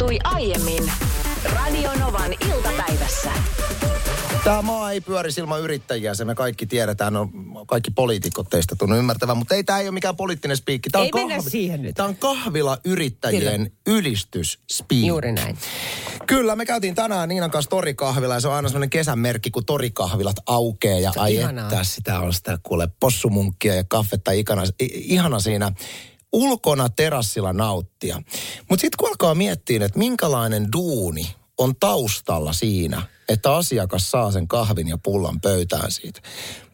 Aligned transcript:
tapahtui 0.00 0.18
aiemmin 0.24 0.92
Radionovan 1.44 2.32
iltapäivässä. 2.32 3.30
Tämä 4.44 4.62
maa 4.62 4.92
ei 4.92 5.00
pyöri 5.00 5.30
ilman 5.38 5.60
yrittäjiä, 5.60 6.14
se 6.14 6.24
me 6.24 6.34
kaikki 6.34 6.66
tiedetään, 6.66 7.12
no, 7.12 7.28
kaikki 7.66 7.90
poliitikot 7.90 8.50
teistä 8.50 8.76
tunnu 8.76 8.96
ymmärtävän, 8.96 9.36
mutta 9.36 9.54
ei 9.54 9.64
tämä 9.64 9.78
ei 9.78 9.86
ole 9.88 9.94
mikään 9.94 10.16
poliittinen 10.16 10.56
spiikki. 10.56 10.90
Tämä 10.90 11.04
Ei 11.04 11.10
mennä 11.14 11.40
siihen 11.40 11.82
nyt. 11.82 11.94
Tämä 11.94 12.08
on 12.08 12.16
kahvila 12.16 12.78
yrittäjien 12.84 13.72
ylistysspiikki. 13.86 15.06
Juuri 15.06 15.32
näin. 15.32 15.58
Kyllä, 16.26 16.56
me 16.56 16.66
käytiin 16.66 16.94
tänään 16.94 17.28
Niinan 17.28 17.50
kanssa 17.50 17.70
torikahvila 17.70 18.34
ja 18.34 18.40
se 18.40 18.48
on 18.48 18.54
aina 18.54 18.68
sellainen 18.68 18.90
kesän 18.90 19.18
merkki, 19.18 19.50
kun 19.50 19.64
torikahvilat 19.64 20.36
aukeaa 20.46 20.98
ja 20.98 21.12
on 21.16 21.22
ai 21.22 21.34
ihanaa. 21.34 21.68
että 21.68 21.84
sitä 21.84 22.20
on 22.20 22.34
sitä 22.34 22.58
kuule 22.62 22.88
possumunkkia 23.00 23.74
ja 23.74 23.84
kaffetta 23.88 24.32
ikana, 24.32 24.62
i- 24.82 25.14
ihana 25.14 25.40
siinä 25.40 25.72
ulkona 26.32 26.88
terassilla 26.88 27.52
nauttia. 27.52 28.22
Mutta 28.68 28.80
sitten 28.80 28.96
kun 28.98 29.08
alkaa 29.08 29.34
miettiä, 29.34 29.84
että 29.86 29.98
minkälainen 29.98 30.68
duuni 30.72 31.34
on 31.58 31.74
taustalla 31.80 32.52
siinä, 32.52 33.02
että 33.28 33.54
asiakas 33.54 34.10
saa 34.10 34.32
sen 34.32 34.48
kahvin 34.48 34.88
ja 34.88 34.98
pullan 35.02 35.40
pöytään 35.40 35.90
siitä. 35.90 36.20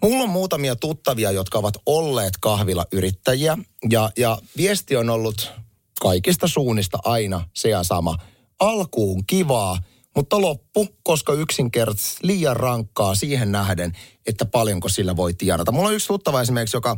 Mulla 0.02 0.24
on 0.24 0.30
muutamia 0.30 0.76
tuttavia, 0.76 1.30
jotka 1.30 1.58
ovat 1.58 1.74
olleet 1.86 2.34
kahvilayrittäjiä 2.40 3.58
ja, 3.90 4.10
ja 4.16 4.38
viesti 4.56 4.96
on 4.96 5.10
ollut 5.10 5.52
kaikista 6.00 6.48
suunnista 6.48 6.98
aina 7.04 7.48
se 7.54 7.68
ja 7.68 7.82
sama. 7.82 8.16
Alkuun 8.60 9.26
kivaa, 9.26 9.78
mutta 10.16 10.40
loppu, 10.40 10.88
koska 11.02 11.32
yksinkertaisesti 11.32 12.26
liian 12.26 12.56
rankkaa 12.56 13.14
siihen 13.14 13.52
nähden, 13.52 13.92
että 14.26 14.44
paljonko 14.44 14.88
sillä 14.88 15.16
voi 15.16 15.34
tienata. 15.34 15.72
Mulla 15.72 15.88
on 15.88 15.94
yksi 15.94 16.06
tuttava 16.06 16.40
esimerkiksi, 16.40 16.76
joka 16.76 16.96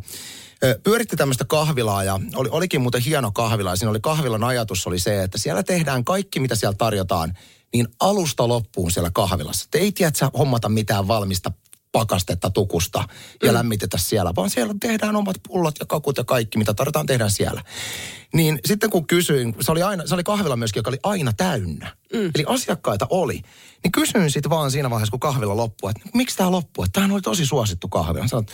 pyöritti 0.82 1.16
tämmöistä 1.16 1.44
kahvilaa 1.44 2.04
ja 2.04 2.20
oli, 2.34 2.48
olikin 2.52 2.80
muuten 2.80 3.02
hieno 3.02 3.32
kahvila. 3.32 3.76
Siinä 3.76 3.90
oli 3.90 4.00
kahvilan 4.00 4.44
ajatus 4.44 4.86
oli 4.86 4.98
se, 4.98 5.22
että 5.22 5.38
siellä 5.38 5.62
tehdään 5.62 6.04
kaikki, 6.04 6.40
mitä 6.40 6.54
siellä 6.54 6.76
tarjotaan, 6.78 7.34
niin 7.72 7.88
alusta 8.00 8.48
loppuun 8.48 8.90
siellä 8.90 9.10
kahvilassa. 9.14 9.68
Te 9.70 9.78
ei 9.78 9.92
tiedä, 9.92 10.12
hommata 10.38 10.68
mitään 10.68 11.08
valmista 11.08 11.52
pakastetta 11.98 12.50
tukusta 12.50 13.04
ja 13.42 13.48
mm. 13.48 13.54
lämmitetä 13.54 13.98
siellä, 13.98 14.32
vaan 14.36 14.50
siellä 14.50 14.74
tehdään 14.80 15.16
omat 15.16 15.36
pullot 15.48 15.74
ja 15.80 15.86
kakut 15.86 16.16
ja 16.16 16.24
kaikki, 16.24 16.58
mitä 16.58 16.74
tarvitaan, 16.74 17.06
tehdään 17.06 17.30
siellä. 17.30 17.62
Niin 18.34 18.58
sitten 18.64 18.90
kun 18.90 19.06
kysyin, 19.06 19.54
se 19.60 19.72
oli, 19.72 19.82
aina, 19.82 20.06
se 20.06 20.14
oli 20.14 20.24
kahvila 20.24 20.56
myöskin, 20.56 20.80
joka 20.80 20.90
oli 20.90 20.98
aina 21.02 21.32
täynnä. 21.32 21.96
Mm. 22.12 22.30
Eli 22.34 22.44
asiakkaita 22.46 23.06
oli. 23.10 23.42
Niin 23.84 23.92
kysyin 23.92 24.30
sitten 24.30 24.50
vaan 24.50 24.70
siinä 24.70 24.90
vaiheessa, 24.90 25.10
kun 25.10 25.20
kahvila 25.20 25.56
loppui, 25.56 25.90
että 25.90 26.08
miksi 26.14 26.36
tämä 26.36 26.50
loppui? 26.50 26.86
Tämähän 26.92 27.12
oli 27.12 27.20
tosi 27.20 27.46
suosittu 27.46 27.88
kahvila. 27.88 28.28
Sanoin, 28.28 28.46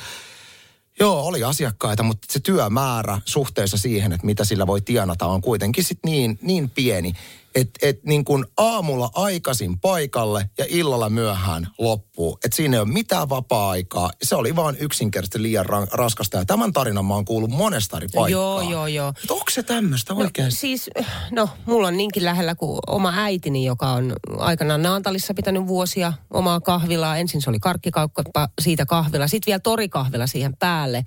Joo, 1.00 1.26
oli 1.26 1.44
asiakkaita, 1.44 2.02
mutta 2.02 2.26
se 2.30 2.40
työmäärä 2.40 3.20
suhteessa 3.24 3.78
siihen, 3.78 4.12
että 4.12 4.26
mitä 4.26 4.44
sillä 4.44 4.66
voi 4.66 4.80
tienata, 4.80 5.26
on 5.26 5.40
kuitenkin 5.40 5.84
sit 5.84 5.98
niin, 6.06 6.38
niin 6.42 6.70
pieni, 6.70 7.12
että 7.54 7.86
et 7.88 8.04
niin 8.04 8.24
kuin 8.24 8.44
aamulla 8.56 9.10
aikaisin 9.14 9.80
paikalle 9.80 10.50
ja 10.58 10.64
illalla 10.68 11.10
myöhään 11.10 11.68
loppuu. 11.78 12.38
Että 12.44 12.56
siinä 12.56 12.76
ei 12.76 12.80
ole 12.80 12.88
mitään 12.88 13.28
vapaa-aikaa. 13.28 14.10
Se 14.22 14.36
oli 14.36 14.56
vaan 14.56 14.76
yksinkertaisesti 14.80 15.42
liian 15.42 15.66
ra- 15.66 15.88
raskasta. 15.92 16.36
Ja 16.36 16.44
tämän 16.44 16.72
tarinan 16.72 17.04
mä 17.04 17.14
oon 17.14 17.24
kuullut 17.24 17.50
monesta 17.50 17.96
eri 17.96 18.08
paikkaa. 18.14 18.28
Joo, 18.28 18.70
joo, 18.70 18.86
joo. 18.86 19.12
Et 19.24 19.30
onko 19.30 19.50
se 19.50 19.62
tämmöistä 19.62 20.14
oikein? 20.14 20.44
No, 20.44 20.50
siis, 20.50 20.90
no, 21.30 21.48
mulla 21.66 21.88
on 21.88 21.96
niinkin 21.96 22.24
lähellä 22.24 22.54
kuin 22.54 22.78
oma 22.86 23.12
äitini, 23.16 23.64
joka 23.64 23.90
on 23.90 24.12
aikanaan 24.38 24.82
Naantalissa 24.82 25.34
pitänyt 25.34 25.66
vuosia 25.66 26.12
omaa 26.30 26.60
kahvilaa. 26.60 27.16
Ensin 27.16 27.42
se 27.42 27.50
oli 27.50 27.58
karkkikauppa, 27.60 28.48
siitä 28.60 28.86
kahvila, 28.86 29.28
sitten 29.28 29.46
vielä 29.46 29.60
torikahvila 29.60 30.26
siihen 30.26 30.56
päälle. 30.56 31.04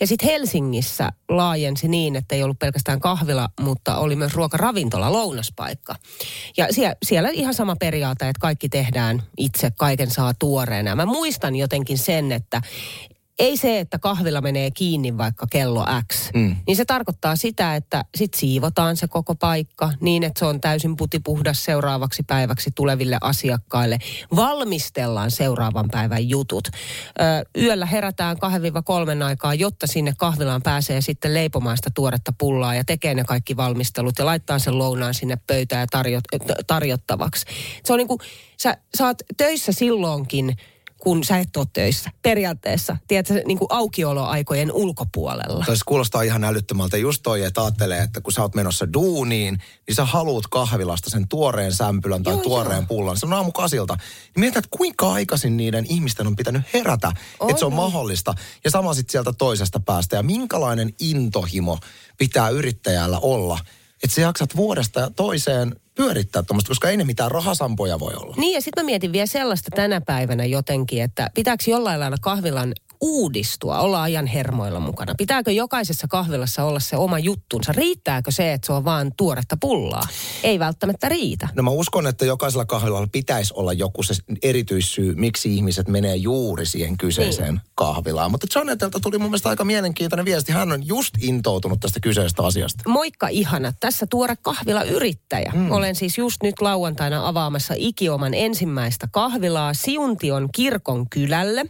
Ja 0.00 0.06
sitten 0.06 0.28
Helsingissä 0.28 1.12
laajensi 1.28 1.88
niin, 1.88 2.16
että 2.16 2.34
ei 2.34 2.42
ollut 2.42 2.58
pelkästään 2.58 3.00
kahvila, 3.00 3.48
mutta 3.60 3.96
oli 3.96 4.16
myös 4.16 4.34
ruokaravintola, 4.34 5.12
lounaspaikka. 5.12 5.89
Ja 6.56 6.66
siellä, 6.70 6.94
siellä 7.02 7.28
ihan 7.28 7.54
sama 7.54 7.76
periaate, 7.76 8.28
että 8.28 8.40
kaikki 8.40 8.68
tehdään 8.68 9.22
itse, 9.36 9.70
kaiken 9.70 10.10
saa 10.10 10.32
tuoreena. 10.38 10.96
Mä 10.96 11.06
muistan 11.06 11.56
jotenkin 11.56 11.98
sen, 11.98 12.32
että 12.32 12.62
ei 13.40 13.56
se, 13.56 13.80
että 13.80 13.98
kahvila 13.98 14.40
menee 14.40 14.70
kiinni 14.70 15.18
vaikka 15.18 15.46
kello 15.50 15.86
X, 16.12 16.30
mm. 16.34 16.56
niin 16.66 16.76
se 16.76 16.84
tarkoittaa 16.84 17.36
sitä, 17.36 17.76
että 17.76 18.04
sit 18.14 18.34
siivotaan 18.34 18.96
se 18.96 19.08
koko 19.08 19.34
paikka 19.34 19.92
niin, 20.00 20.22
että 20.22 20.38
se 20.38 20.44
on 20.44 20.60
täysin 20.60 20.96
putipuhdas 20.96 21.64
seuraavaksi 21.64 22.22
päiväksi 22.22 22.70
tuleville 22.74 23.18
asiakkaille. 23.20 23.98
Valmistellaan 24.36 25.30
seuraavan 25.30 25.88
päivän 25.90 26.28
jutut. 26.28 26.68
Ö, 26.68 27.60
yöllä 27.62 27.86
herätään 27.86 28.36
2-3 28.36 29.22
aikaa, 29.24 29.54
jotta 29.54 29.86
sinne 29.86 30.12
kahvilaan 30.18 30.62
pääsee 30.62 31.00
sitten 31.00 31.34
leipomaan 31.34 31.76
sitä 31.76 31.90
tuoretta 31.94 32.32
pullaa 32.38 32.74
ja 32.74 32.84
tekee 32.84 33.14
ne 33.14 33.24
kaikki 33.24 33.56
valmistelut 33.56 34.18
ja 34.18 34.26
laittaa 34.26 34.58
sen 34.58 34.78
lounaan 34.78 35.14
sinne 35.14 35.38
pöytään 35.46 35.88
tarjot, 35.90 36.24
tarjottavaksi. 36.66 37.46
Se 37.84 37.92
on 37.92 37.96
niin 37.96 38.08
kuin, 38.08 38.20
sä, 38.56 38.76
sä 38.98 39.06
oot 39.06 39.18
töissä 39.36 39.72
silloinkin, 39.72 40.56
kun 41.02 41.24
sä 41.24 41.38
et 41.38 41.56
ole 41.56 41.66
töissä. 41.72 42.10
Periaatteessa, 42.22 42.96
tiedätkö, 43.08 43.42
niin 43.46 43.58
kuin 43.58 43.68
aukioloaikojen 43.70 44.72
ulkopuolella. 44.72 45.64
Tai 45.66 45.76
se 45.76 45.82
kuulostaa 45.86 46.22
ihan 46.22 46.44
älyttömältä. 46.44 46.96
Just 46.96 47.22
toi, 47.22 47.44
että 47.44 47.62
ajattelee, 47.62 48.02
että 48.02 48.20
kun 48.20 48.32
sä 48.32 48.42
oot 48.42 48.54
menossa 48.54 48.92
duuniin, 48.92 49.58
niin 49.86 49.94
sä 49.94 50.04
haluut 50.04 50.46
kahvilasta 50.46 51.10
sen 51.10 51.28
tuoreen 51.28 51.72
sämpylän 51.72 52.22
tai 52.22 52.34
Joo, 52.34 52.42
tuoreen 52.42 52.76
joo. 52.76 52.86
pullan. 52.88 53.16
Se 53.16 53.26
on 53.26 53.32
aamukasilta. 53.32 53.94
Niin 53.94 54.40
mietitään, 54.40 54.64
että 54.64 54.76
kuinka 54.76 55.12
aikaisin 55.12 55.56
niiden 55.56 55.86
ihmisten 55.88 56.26
on 56.26 56.36
pitänyt 56.36 56.62
herätä, 56.74 57.12
On, 57.40 57.50
että 57.50 57.58
se 57.60 57.64
on 57.64 57.72
on. 57.72 57.76
mahdollista. 57.76 58.34
Ja 58.64 58.70
sama 58.70 58.94
sitten 58.94 59.12
sieltä 59.12 59.32
toisesta 59.32 59.80
päästä. 59.80 60.16
Ja 60.16 60.22
minkälainen 60.22 60.92
intohimo 61.00 61.78
pitää 62.18 62.48
yrittäjällä 62.48 63.18
olla, 63.18 63.58
että 64.04 64.14
sä 64.14 64.20
jaksat 64.20 64.56
vuodesta 64.56 65.10
toiseen 65.16 65.76
pyörittää 65.94 66.42
tuommoista, 66.42 66.68
koska 66.68 66.90
ei 66.90 66.96
ne 66.96 67.04
mitään 67.04 67.30
rahasampoja 67.30 68.00
voi 68.00 68.14
olla. 68.14 68.34
Niin 68.38 68.54
ja 68.54 68.60
sitten 68.60 68.84
mä 68.84 68.86
mietin 68.86 69.12
vielä 69.12 69.26
sellaista 69.26 69.70
tänä 69.76 70.00
päivänä 70.00 70.44
jotenkin, 70.44 71.02
että 71.02 71.30
pitääkö 71.34 71.64
jollain 71.66 72.00
lailla 72.00 72.16
kahvilan 72.20 72.74
uudistua, 73.00 73.80
olla 73.80 74.02
ajan 74.02 74.26
hermoilla 74.26 74.80
mukana? 74.80 75.14
Pitääkö 75.18 75.52
jokaisessa 75.52 76.08
kahvilassa 76.08 76.64
olla 76.64 76.80
se 76.80 76.96
oma 76.96 77.18
juttunsa? 77.18 77.72
Riittääkö 77.72 78.30
se, 78.30 78.52
että 78.52 78.66
se 78.66 78.72
on 78.72 78.84
vaan 78.84 79.12
tuoretta 79.16 79.56
pullaa? 79.60 80.02
Ei 80.42 80.58
välttämättä 80.58 81.08
riitä. 81.08 81.48
No 81.54 81.62
mä 81.62 81.70
uskon, 81.70 82.06
että 82.06 82.24
jokaisella 82.24 82.64
kahvilalla 82.64 83.08
pitäisi 83.12 83.54
olla 83.56 83.72
joku 83.72 84.02
se 84.02 84.14
erityissyy, 84.42 85.14
miksi 85.14 85.54
ihmiset 85.54 85.88
menee 85.88 86.16
juuri 86.16 86.66
siihen 86.66 86.96
kyseiseen 86.98 87.54
niin. 87.54 87.62
kahvilaan. 87.74 88.30
Mutta 88.30 88.46
Janetelta 88.54 89.00
tuli 89.00 89.18
mun 89.18 89.30
mielestä 89.30 89.48
aika 89.48 89.64
mielenkiintoinen 89.64 90.24
viesti. 90.24 90.52
Hän 90.52 90.72
on 90.72 90.86
just 90.86 91.14
intoutunut 91.20 91.80
tästä 91.80 92.00
kyseisestä 92.00 92.42
asiasta. 92.42 92.84
Moikka 92.88 93.28
ihana, 93.28 93.72
tässä 93.80 94.06
tuore 94.10 94.34
kahvila 94.42 94.82
yrittäjä. 94.82 95.52
Mm. 95.54 95.70
Olen 95.70 95.94
siis 95.94 96.18
just 96.18 96.42
nyt 96.42 96.54
lauantaina 96.60 97.28
avaamassa 97.28 97.74
ikioman 97.76 98.34
ensimmäistä 98.34 99.08
kahvilaa 99.12 99.74
Siuntion 99.74 100.48
kirkon 100.54 101.10
kylälle. 101.10 101.64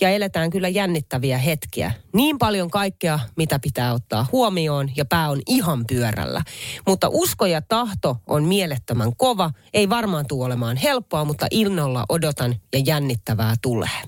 Ja 0.00 0.08
eletään 0.10 0.50
kyllä 0.50 0.67
jännittäviä 0.68 1.38
hetkiä. 1.38 1.92
Niin 2.12 2.38
paljon 2.38 2.70
kaikkea, 2.70 3.18
mitä 3.36 3.58
pitää 3.58 3.92
ottaa 3.92 4.26
huomioon 4.32 4.90
ja 4.96 5.04
pää 5.04 5.30
on 5.30 5.40
ihan 5.46 5.84
pyörällä. 5.86 6.42
Mutta 6.86 7.08
usko 7.10 7.46
ja 7.46 7.62
tahto 7.62 8.16
on 8.26 8.44
mielettömän 8.44 9.16
kova. 9.16 9.50
Ei 9.74 9.88
varmaan 9.88 10.24
tule 10.28 10.44
olemaan 10.44 10.76
helppoa, 10.76 11.24
mutta 11.24 11.46
innolla 11.50 12.04
odotan 12.08 12.56
ja 12.72 12.78
jännittävää 12.86 13.54
tulee. 13.62 14.02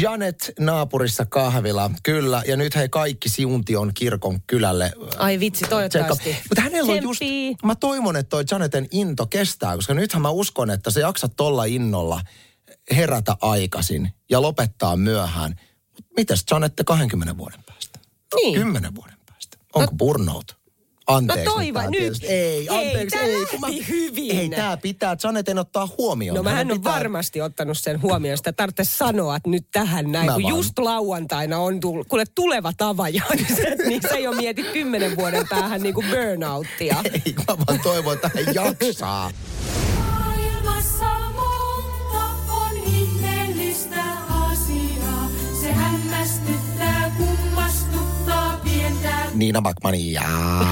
Janet 0.00 0.52
naapurissa 0.60 1.26
kahvila, 1.26 1.90
kyllä. 2.02 2.42
Ja 2.46 2.56
nyt 2.56 2.76
hei 2.76 2.88
kaikki 2.88 3.28
Siuntion 3.28 3.94
kirkon 3.94 4.40
kylälle. 4.46 4.92
Ai 5.18 5.40
vitsi, 5.40 5.64
toivottavasti. 5.64 6.36
Mutta 6.48 6.60
hänellä 6.62 6.92
on 6.92 7.02
just, 7.02 7.20
mä 7.64 7.74
toivon, 7.74 8.16
että 8.16 8.30
toi 8.30 8.44
Janeten 8.50 8.88
into 8.90 9.26
kestää, 9.26 9.76
koska 9.76 9.94
nythän 9.94 10.22
mä 10.22 10.30
uskon, 10.30 10.70
että 10.70 10.90
se 10.90 11.00
jaksat 11.00 11.32
tolla 11.36 11.64
innolla 11.64 12.20
herätä 12.96 13.36
aikaisin 13.40 14.10
ja 14.30 14.42
lopettaa 14.42 14.96
myöhään. 14.96 15.60
Mitäs 16.16 16.44
Janette 16.50 16.84
20 16.84 17.36
vuoden 17.36 17.62
päästä? 17.66 17.98
Niin. 18.34 18.54
10 18.58 18.94
vuoden 18.94 19.16
päästä? 19.26 19.56
Onko 19.74 19.92
burnout? 19.98 20.64
Anteeksi. 21.06 21.44
No 21.44 21.52
toivo 21.54 21.78
tää 21.78 21.90
nyt. 21.90 21.98
tietysti- 22.00 22.26
Ei, 22.26 22.56
Ei, 22.58 22.68
anteeksi. 22.68 23.16
ei, 23.18 23.46
kun 23.46 23.60
lähti 23.62 23.88
hyvin. 23.88 24.38
Ei, 24.38 24.48
tää 24.48 24.76
pitää 24.76 25.16
Janeten 25.24 25.58
ottaa 25.58 25.88
huomioon. 25.98 26.36
No 26.36 26.42
mähän 26.42 26.56
Hänen 26.56 26.72
on 26.72 26.80
pitää- 26.80 26.92
varmasti 26.92 27.40
ottanut 27.40 27.78
sen 27.78 28.02
huomioon. 28.02 28.36
Sitä 28.36 28.52
tarvitsee 28.52 28.84
sanoa 28.84 29.36
että 29.36 29.50
nyt 29.50 29.66
tähän 29.72 30.12
näin. 30.12 30.26
Mä 30.26 30.32
Kun 30.34 30.42
vaan- 30.42 30.56
just 30.56 30.78
lauantaina 30.78 31.58
on 31.58 31.80
tullut, 31.80 32.08
kuule 32.08 32.24
tuleva 32.34 32.72
tavajainen, 32.76 33.46
niin 33.88 34.02
se 34.02 34.14
ei 34.14 34.26
ole 34.26 34.36
mieti 34.36 34.62
kymmenen 34.62 35.16
vuoden 35.16 35.46
päähän 35.50 35.82
niin 35.82 35.94
kuin 35.94 36.06
burnouttia. 36.06 36.96
Ei, 37.04 37.34
mä 37.38 37.44
vaan 37.66 37.80
toivon, 37.82 38.14
että 38.14 38.30
hän 38.34 38.54
jaksaa. 38.54 39.30
Niina 49.34 49.62
Backmania. 49.62 50.22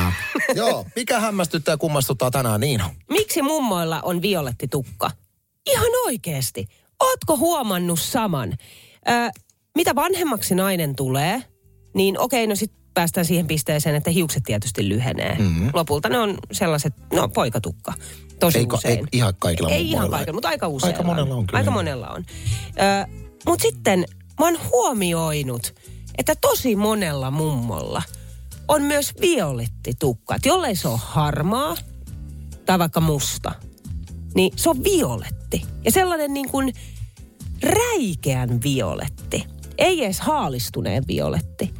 Joo, 0.54 0.86
mikä 0.96 1.20
hämmästyttää 1.20 1.72
ja 1.72 1.76
kummastuttaa 1.76 2.30
tänään 2.30 2.60
Niina? 2.60 2.90
Miksi 3.10 3.42
mummoilla 3.42 4.00
on 4.02 4.22
violetti 4.22 4.68
tukka? 4.68 5.10
Ihan 5.66 5.88
oikeesti. 6.06 6.66
Ootko 7.00 7.36
huomannut 7.36 8.00
saman? 8.00 8.52
Ö, 9.08 9.40
mitä 9.76 9.94
vanhemmaksi 9.94 10.54
nainen 10.54 10.96
tulee, 10.96 11.42
niin 11.94 12.18
okei, 12.20 12.46
no 12.46 12.54
sit 12.56 12.72
päästään 12.94 13.26
siihen 13.26 13.46
pisteeseen, 13.46 13.94
että 13.94 14.10
hiukset 14.10 14.42
tietysti 14.42 14.88
lyhenee. 14.88 15.36
Mm-hmm. 15.38 15.70
Lopulta 15.74 16.08
ne 16.08 16.18
on 16.18 16.38
sellaiset, 16.52 16.94
no 17.12 17.28
poikatukka. 17.28 17.92
Tosi 18.40 18.58
Eikö- 18.58 18.76
usein. 18.76 18.98
ei 18.98 19.04
ihan 19.12 19.34
kaikilla 19.38 19.70
Ei 19.70 19.90
ihan 19.90 20.10
kaikilla, 20.10 20.32
mutta 20.34 20.48
aika 20.48 20.68
usein. 20.68 20.92
Aika 20.92 21.02
monella 21.02 21.34
on 21.34 21.46
kyllä, 21.46 21.58
Aika 21.58 21.70
monella 21.70 22.08
on. 22.08 22.24
mutta 23.46 23.62
sitten 23.62 24.04
mä 24.40 24.46
oon 24.46 24.58
huomioinut, 24.72 25.74
että 26.18 26.34
tosi 26.40 26.76
monella 26.76 27.30
mummolla 27.30 28.02
on 28.72 28.82
myös 28.82 29.12
violettitukka. 29.20 30.34
Et 30.34 30.46
jollei 30.46 30.76
se 30.76 30.88
ole 30.88 30.98
harmaa 31.02 31.76
tai 32.66 32.78
vaikka 32.78 33.00
musta, 33.00 33.52
niin 34.34 34.52
se 34.56 34.70
on 34.70 34.84
violetti. 34.84 35.62
Ja 35.84 35.90
sellainen 35.90 36.34
niin 36.34 36.50
kuin 36.50 36.72
räikeän 37.62 38.62
violetti. 38.62 39.46
Ei 39.78 40.04
edes 40.04 40.20
haalistuneen 40.20 41.04
violetti. 41.08 41.74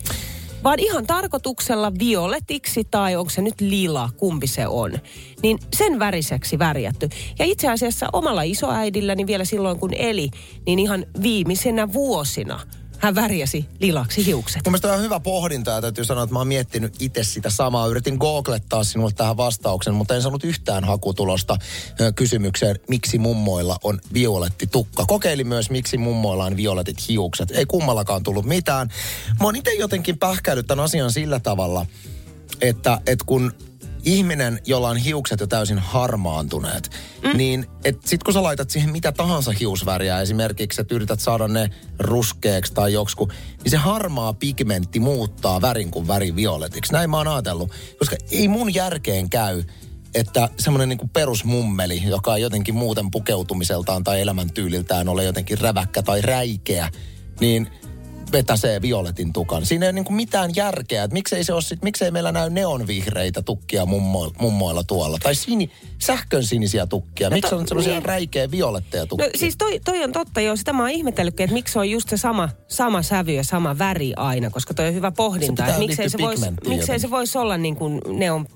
Vaan 0.64 0.78
ihan 0.78 1.06
tarkoituksella 1.06 1.92
violetiksi 1.98 2.84
tai 2.90 3.16
onko 3.16 3.30
se 3.30 3.42
nyt 3.42 3.60
lila, 3.60 4.10
kumpi 4.16 4.46
se 4.46 4.66
on. 4.66 4.92
Niin 5.42 5.58
sen 5.76 5.98
väriseksi 5.98 6.58
värjätty. 6.58 7.08
Ja 7.38 7.44
itse 7.44 7.68
asiassa 7.68 8.08
omalla 8.12 8.42
isoäidilläni 8.42 9.26
vielä 9.26 9.44
silloin 9.44 9.78
kun 9.78 9.94
eli, 9.94 10.30
niin 10.66 10.78
ihan 10.78 11.06
viimeisenä 11.22 11.92
vuosina 11.92 12.60
hän 13.02 13.14
värjäsi 13.14 13.68
lilaksi 13.78 14.26
hiukset. 14.26 14.62
Mun 14.66 14.92
on 14.94 15.02
hyvä 15.02 15.20
pohdinta 15.20 15.70
ja 15.70 15.80
täytyy 15.80 16.04
sanoa, 16.04 16.24
että 16.24 16.32
mä 16.32 16.38
oon 16.38 16.48
miettinyt 16.48 16.94
itse 17.00 17.24
sitä 17.24 17.50
samaa. 17.50 17.86
Yritin 17.86 18.16
googlettaa 18.16 18.84
sinulle 18.84 19.12
tähän 19.16 19.36
vastauksen, 19.36 19.94
mutta 19.94 20.14
en 20.14 20.22
saanut 20.22 20.44
yhtään 20.44 20.84
hakutulosta 20.84 21.56
kysymykseen, 22.16 22.76
miksi 22.88 23.18
mummoilla 23.18 23.76
on 23.84 24.00
violetti 24.12 24.66
tukka. 24.66 25.04
Kokeilin 25.06 25.48
myös, 25.48 25.70
miksi 25.70 25.98
mummoilla 25.98 26.44
on 26.44 26.56
violetit 26.56 27.08
hiukset. 27.08 27.50
Ei 27.50 27.66
kummallakaan 27.66 28.22
tullut 28.22 28.44
mitään. 28.44 28.88
Mä 29.40 29.46
oon 29.46 29.56
itse 29.56 29.74
jotenkin 29.74 30.18
pähkäillyt 30.18 30.66
tämän 30.66 30.84
asian 30.84 31.12
sillä 31.12 31.40
tavalla, 31.40 31.86
että, 32.60 33.00
että 33.06 33.24
kun 33.24 33.52
ihminen, 34.02 34.60
jolla 34.66 34.88
on 34.88 34.96
hiukset 34.96 35.40
jo 35.40 35.46
täysin 35.46 35.78
harmaantuneet, 35.78 36.90
mm. 37.22 37.36
niin 37.36 37.66
et 37.84 37.98
sit 38.04 38.22
kun 38.22 38.34
sä 38.34 38.42
laitat 38.42 38.70
siihen 38.70 38.90
mitä 38.90 39.12
tahansa 39.12 39.52
hiusväriä, 39.60 40.20
esimerkiksi 40.20 40.80
että 40.80 40.94
yrität 40.94 41.20
saada 41.20 41.48
ne 41.48 41.70
ruskeaksi 41.98 42.74
tai 42.74 42.92
joksku, 42.92 43.28
niin 43.62 43.70
se 43.70 43.76
harmaa 43.76 44.32
pigmentti 44.32 45.00
muuttaa 45.00 45.60
värin 45.60 45.90
kuin 45.90 46.08
väri 46.08 46.36
violetiksi. 46.36 46.92
Näin 46.92 47.10
mä 47.10 47.16
oon 47.16 47.28
ajatellut, 47.28 47.70
koska 47.98 48.16
ei 48.30 48.48
mun 48.48 48.74
järkeen 48.74 49.30
käy, 49.30 49.62
että 50.14 50.48
semmoinen 50.58 50.88
niin 50.88 51.10
perusmummeli, 51.12 52.02
joka 52.06 52.32
on 52.32 52.40
jotenkin 52.40 52.74
muuten 52.74 53.10
pukeutumiseltaan 53.10 54.04
tai 54.04 54.20
elämäntyyliltään 54.20 55.08
ole 55.08 55.24
jotenkin 55.24 55.58
räväkkä 55.58 56.02
tai 56.02 56.20
räikeä, 56.20 56.90
niin 57.40 57.70
vetäsee 58.32 58.82
violetin 58.82 59.32
tukan. 59.32 59.66
Siinä 59.66 59.86
ei 59.86 59.90
ole 59.90 59.92
niin 59.92 60.14
mitään 60.14 60.50
järkeä, 60.56 61.04
että 61.04 61.14
miksei, 61.14 61.44
se 61.44 61.52
ole 61.52 61.62
sit, 61.62 61.82
miksei 61.82 62.10
meillä 62.10 62.32
näy 62.32 62.50
neonvihreitä 62.50 63.42
tukkia 63.42 63.86
mummo, 63.86 64.32
mummoilla 64.38 64.84
tuolla. 64.84 65.18
Tai 65.22 65.34
sini, 65.34 65.70
sähkön 65.98 66.44
sinisiä 66.44 66.86
tukkia. 66.86 67.30
No 67.30 67.34
Miksi 67.34 67.54
on 67.54 67.68
semmoisia 67.68 67.92
niin. 67.92 68.04
räikeä 68.04 68.50
violetteja 68.50 69.06
tukkia? 69.06 69.26
No 69.26 69.32
siis 69.34 69.56
toi, 69.56 69.80
toi 69.84 70.04
on 70.04 70.12
totta 70.12 70.40
jo. 70.40 70.56
Sitä 70.56 70.72
mä 70.72 70.82
oon 70.82 70.90
ihmetellytkin, 70.90 71.44
että 71.44 71.54
miksi 71.54 71.78
on 71.78 71.90
just 71.90 72.08
se 72.08 72.16
sama, 72.16 72.48
sama 72.68 73.02
sävy 73.02 73.32
ja 73.32 73.44
sama 73.44 73.78
väri 73.78 74.12
aina, 74.16 74.50
koska 74.50 74.74
toi 74.74 74.88
on 74.88 74.94
hyvä 74.94 75.10
pohdinta. 75.10 75.66
Se 75.66 75.78
miksei 75.78 76.10
se, 76.10 76.18
liittyä 76.18 76.26
vois, 76.26 76.40
pigmenttiin 76.40 76.76
miksei 76.76 76.98
se 76.98 77.10
voisi 77.10 77.38
olla 77.38 77.56
niin 77.56 77.76
kuin 77.76 78.00
ne 78.08 78.30
on 78.30 78.46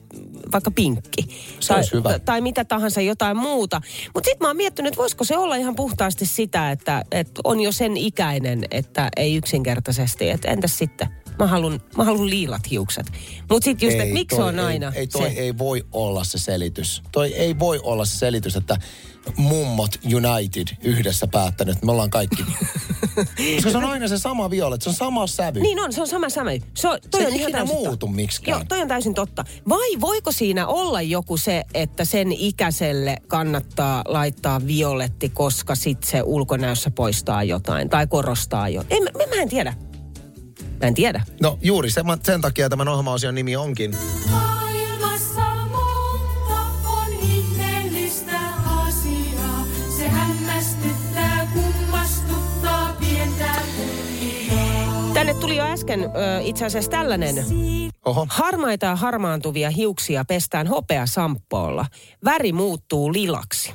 vaikka 0.53 0.71
pinkki. 0.71 1.23
Se 1.61 1.75
tai, 1.75 1.83
hyvä. 1.93 2.19
Tai 2.19 2.41
mitä 2.41 2.65
tahansa 2.65 3.01
jotain 3.01 3.37
muuta. 3.37 3.81
Mutta 4.15 4.29
sitten 4.29 4.45
mä 4.45 4.49
oon 4.49 4.57
miettinyt, 4.57 4.89
että 4.89 5.01
voisiko 5.01 5.25
se 5.25 5.37
olla 5.37 5.57
ihan 5.57 5.77
puhtaasti 5.77 6.27
sitä, 6.27 6.71
että, 6.71 7.05
että 7.13 7.41
on 7.45 7.61
jo 7.61 7.73
sen 7.73 7.97
ikäinen, 7.97 8.65
että 8.71 9.09
ei 9.17 9.37
yksinkertaisesti. 9.37 10.31
Että 10.31 10.49
entäs 10.49 10.79
sitten? 10.79 11.09
Mä 11.39 11.47
haluan, 11.47 11.81
mä 11.97 12.05
haluan 12.05 12.31
liilat 12.31 12.71
hiukset. 12.71 13.07
Mutta 13.51 13.65
sitten 13.65 13.87
just, 13.87 14.01
että 14.01 14.15
miksi 14.15 14.37
toi 14.37 14.49
on 14.49 14.61
aina 14.61 14.93
Ei, 14.95 15.01
ei 15.01 15.07
toi 15.07 15.23
se? 15.23 15.29
ei 15.29 15.59
voi 15.59 15.85
olla 15.93 16.25
se 16.25 16.39
selitys. 16.39 17.03
Toi 17.13 17.35
ei 17.35 17.59
voi 17.59 17.81
olla 17.83 18.05
se 18.05 18.19
selitys, 18.19 18.57
että 18.57 18.79
mummot 19.37 19.91
United 20.05 20.69
yhdessä 20.83 21.27
päättänyt, 21.27 21.75
että 21.75 21.87
me 21.87 21.93
ollaan 21.93 22.11
kaikki. 22.11 22.45
Koska 23.55 23.71
se 23.71 23.77
on 23.77 23.85
aina 23.85 24.09
se 24.09 24.19
sama 24.19 24.51
violet, 24.51 24.83
se 24.83 24.89
on 24.89 24.95
sama 24.95 25.27
sävy. 25.27 25.61
Niin 25.61 25.81
on, 25.81 25.93
se 25.93 26.01
on 26.01 26.09
sama 26.09 26.29
sävy. 26.29 26.61
Se, 26.75 26.89
on, 26.89 26.99
toi 27.11 27.21
Se 27.21 27.27
on 27.27 27.33
ei 27.33 27.39
ihan 27.39 27.51
ikinä 27.51 27.65
muutu 27.65 28.09
miksikään. 28.09 28.59
Joo, 28.59 28.65
toi 28.69 28.81
on 28.81 28.89
täysin 28.89 29.15
totta. 29.15 29.45
Vai 29.69 30.01
voiko 30.01 30.33
siinä 30.33 30.67
olla 30.67 31.03
joku 31.03 31.37
se, 31.37 31.65
että 31.75 32.05
sen 32.05 32.33
ikäiselle 32.33 33.17
kannattaa 33.29 34.03
laittaa 34.09 34.67
violetti, 34.67 35.29
koska 35.29 35.75
sit 35.75 36.03
se 36.05 36.23
ulkonäössä 36.23 36.91
poistaa 36.91 37.43
jotain 37.45 37.89
tai 37.89 38.07
korostaa 38.07 38.69
jo. 38.69 38.85
En, 38.91 39.03
mä, 39.03 39.11
mä 39.37 39.43
en 39.43 39.49
tiedä. 39.49 39.75
Mä 40.81 40.87
en 40.87 40.95
tiedä. 40.95 41.25
No 41.43 41.59
juuri 41.63 41.91
sen, 41.91 42.05
sen 42.23 42.41
takia 42.41 42.69
tämän 42.69 42.89
ohjelmaosion 42.89 43.35
nimi 43.35 43.57
onkin. 43.57 43.97
Maailmassa 44.31 45.41
monta 45.71 46.61
on 46.89 47.13
ihmeellistä 47.13 48.41
asiaa. 48.67 49.65
Se 49.97 50.09
hämmästyttää, 50.09 51.49
kummastuttaa 51.53 52.97
pientä 53.01 53.55
kunniaa. 53.77 55.15
Tänne 55.15 55.35
tuli 55.35 55.57
jo 55.57 55.65
äsken 55.65 56.01
ö, 56.05 56.07
itse 56.43 56.65
asiassa 56.65 56.91
tällainen. 56.91 57.37
Oho. 58.05 58.27
Harmaita 58.31 58.87
ja 58.87 58.97
harmaantuvia 58.97 59.71
hiuksia 59.71 60.25
pestään 60.25 60.67
hopeasamppoolla. 60.67 61.87
Väri 62.25 62.53
muuttuu 62.53 63.13
lilaksi. 63.13 63.73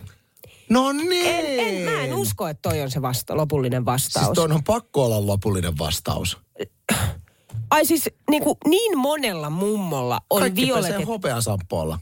No 0.69 0.91
niin. 0.91 1.27
En, 1.27 1.67
en, 1.67 1.81
mä 1.91 2.03
en 2.03 2.13
usko, 2.13 2.47
että 2.47 2.69
toi 2.69 2.81
on 2.81 2.91
se 2.91 3.01
vasta, 3.01 3.37
lopullinen 3.37 3.85
vastaus. 3.85 4.25
Siis 4.25 4.37
on 4.37 4.63
pakko 4.63 5.05
olla 5.05 5.27
lopullinen 5.27 5.77
vastaus. 5.77 6.37
Ai 7.69 7.85
siis 7.85 8.09
niin, 8.29 8.43
kuin, 8.43 8.57
niin 8.67 8.97
monella 8.97 9.49
mummolla 9.49 10.19
on 10.29 10.39
Kaikki 10.39 10.61
violetit. 10.65 11.07
hopeasampoolla. 11.07 11.99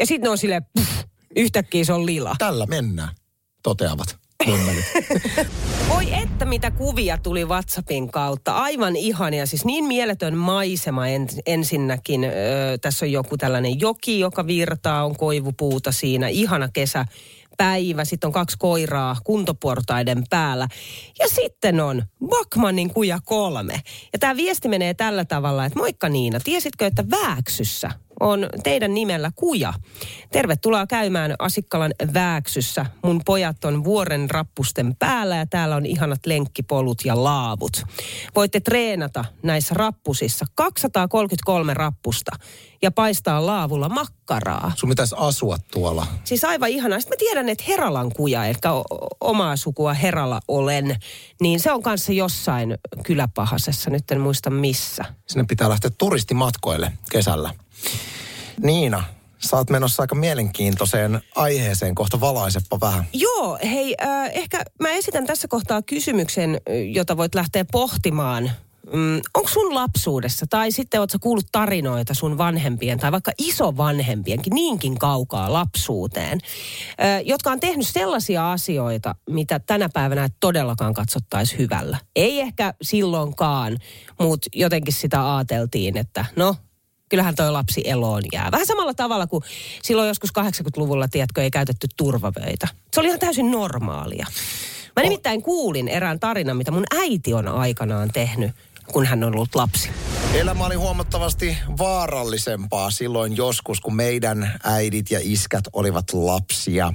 Ja 0.00 0.06
sitten 0.06 0.26
ne 0.26 0.30
on 0.30 0.38
silleen, 0.38 0.66
puff, 0.74 0.90
yhtäkkiä 1.36 1.84
se 1.84 1.92
on 1.92 2.06
lila. 2.06 2.34
Tällä 2.38 2.66
mennään, 2.66 3.08
toteavat 3.62 4.18
mummelit. 4.46 4.84
Voi 5.88 6.12
että 6.12 6.44
mitä 6.44 6.70
kuvia 6.70 7.18
tuli 7.18 7.44
WhatsAppin 7.44 8.10
kautta. 8.10 8.52
Aivan 8.52 8.96
ihania. 8.96 9.46
Siis 9.46 9.64
niin 9.64 9.84
mieletön 9.84 10.36
maisema 10.36 11.06
en, 11.08 11.28
ensinnäkin. 11.46 12.24
Öö, 12.24 12.78
tässä 12.78 13.06
on 13.06 13.12
joku 13.12 13.36
tällainen 13.38 13.80
joki, 13.80 14.20
joka 14.20 14.46
virtaa, 14.46 15.04
on 15.04 15.16
koivupuuta 15.16 15.92
siinä. 15.92 16.28
Ihana 16.28 16.68
kesä 16.68 17.04
päivä, 17.58 18.04
sitten 18.04 18.28
on 18.28 18.32
kaksi 18.32 18.56
koiraa 18.58 19.16
kuntoportaiden 19.24 20.24
päällä. 20.30 20.68
Ja 21.18 21.28
sitten 21.28 21.80
on 21.80 22.02
Bakmanin 22.28 22.94
kuja 22.94 23.18
kolme. 23.24 23.82
Ja 24.12 24.18
tämä 24.18 24.36
viesti 24.36 24.68
menee 24.68 24.94
tällä 24.94 25.24
tavalla, 25.24 25.64
että 25.64 25.78
moikka 25.78 26.08
Niina, 26.08 26.40
tiesitkö, 26.44 26.86
että 26.86 27.04
Vääksyssä 27.10 27.90
on 28.20 28.46
teidän 28.62 28.94
nimellä 28.94 29.30
kuja. 29.36 29.72
Tervetuloa 30.32 30.86
käymään 30.86 31.34
Asikkalan 31.38 31.92
Vääksyssä. 32.14 32.86
Mun 33.04 33.20
pojat 33.24 33.64
on 33.64 33.84
vuoren 33.84 34.30
rappusten 34.30 34.96
päällä 34.98 35.36
ja 35.36 35.46
täällä 35.46 35.76
on 35.76 35.86
ihanat 35.86 36.26
lenkkipolut 36.26 37.04
ja 37.04 37.24
laavut. 37.24 37.82
Voitte 38.36 38.60
treenata 38.60 39.24
näissä 39.42 39.74
rappusissa 39.74 40.44
233 40.54 41.74
rappusta 41.74 42.30
ja 42.82 42.90
paistaa 42.90 43.46
laavulla 43.46 43.88
makkaraa. 43.88 44.72
Sun 44.76 44.88
pitäisi 44.88 45.14
asua 45.18 45.58
tuolla. 45.72 46.06
Siis 46.24 46.44
aivan 46.44 46.68
ihanaa. 46.68 47.00
Sitten 47.00 47.16
mä 47.16 47.18
tiedän, 47.18 47.48
että 47.48 47.64
Heralan 47.68 48.12
kuja, 48.12 48.46
eli 48.46 48.54
o- 48.70 48.84
omaa 49.20 49.56
sukua 49.56 49.94
Herala 49.94 50.40
olen, 50.48 50.96
niin 51.40 51.60
se 51.60 51.72
on 51.72 51.82
kanssa 51.82 52.12
jossain 52.12 52.78
kyläpahasessa, 53.04 53.90
nyt 53.90 54.10
en 54.10 54.20
muista 54.20 54.50
missä. 54.50 55.04
Sinne 55.26 55.44
pitää 55.48 55.68
lähteä 55.68 55.90
turistimatkoille 55.98 56.92
kesällä. 57.10 57.54
Niina, 58.62 59.04
sä 59.38 59.56
oot 59.56 59.70
menossa 59.70 60.02
aika 60.02 60.14
mielenkiintoiseen 60.14 61.20
aiheeseen. 61.36 61.94
Kohta 61.94 62.20
valaisepa 62.20 62.80
vähän. 62.80 63.04
Joo, 63.12 63.58
hei, 63.62 63.94
äh, 64.02 64.30
ehkä 64.32 64.64
mä 64.80 64.90
esitän 64.90 65.26
tässä 65.26 65.48
kohtaa 65.48 65.82
kysymyksen, 65.82 66.60
jota 66.92 67.16
voit 67.16 67.34
lähteä 67.34 67.64
pohtimaan. 67.72 68.50
Mm, 68.92 69.20
onko 69.34 69.48
sun 69.48 69.74
lapsuudessa, 69.74 70.46
tai 70.50 70.72
sitten 70.72 71.00
ootko 71.00 71.18
kuullut 71.20 71.46
tarinoita 71.52 72.14
sun 72.14 72.38
vanhempien, 72.38 72.98
tai 72.98 73.12
vaikka 73.12 73.32
isovanhempienkin, 73.38 74.54
niinkin 74.54 74.98
kaukaa 74.98 75.52
lapsuuteen, 75.52 76.38
ö, 76.40 77.20
jotka 77.24 77.50
on 77.50 77.60
tehnyt 77.60 77.86
sellaisia 77.86 78.52
asioita, 78.52 79.14
mitä 79.30 79.58
tänä 79.58 79.88
päivänä 79.92 80.24
et 80.24 80.34
todellakaan 80.40 80.94
katsottaisi 80.94 81.58
hyvällä. 81.58 81.98
Ei 82.16 82.40
ehkä 82.40 82.74
silloinkaan, 82.82 83.78
mutta 84.20 84.48
jotenkin 84.54 84.94
sitä 84.94 85.36
ajateltiin, 85.36 85.96
että 85.96 86.24
no, 86.36 86.54
kyllähän 87.08 87.34
toi 87.34 87.52
lapsi 87.52 87.82
eloon 87.84 88.22
jää. 88.32 88.50
Vähän 88.52 88.66
samalla 88.66 88.94
tavalla 88.94 89.26
kuin 89.26 89.44
silloin 89.82 90.08
joskus 90.08 90.30
80-luvulla, 90.38 91.08
tiedätkö, 91.08 91.42
ei 91.42 91.50
käytetty 91.50 91.86
turvavöitä. 91.96 92.68
Se 92.94 93.00
oli 93.00 93.08
ihan 93.08 93.20
täysin 93.20 93.50
normaalia. 93.50 94.26
Mä 94.96 95.02
nimittäin 95.02 95.42
kuulin 95.42 95.88
erään 95.88 96.20
tarinan, 96.20 96.56
mitä 96.56 96.70
mun 96.70 96.84
äiti 97.00 97.34
on 97.34 97.48
aikanaan 97.48 98.10
tehnyt, 98.12 98.50
kun 98.92 99.06
hän 99.06 99.24
on 99.24 99.34
ollut 99.34 99.54
lapsi. 99.54 99.90
Elämä 100.34 100.66
oli 100.66 100.74
huomattavasti 100.74 101.56
vaarallisempaa 101.78 102.90
silloin 102.90 103.36
joskus, 103.36 103.80
kun 103.80 103.96
meidän 103.96 104.60
äidit 104.64 105.10
ja 105.10 105.20
iskät 105.22 105.64
olivat 105.72 106.12
lapsia. 106.12 106.92